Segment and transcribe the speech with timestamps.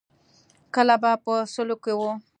[0.75, 2.11] کله به په سلو کې وه.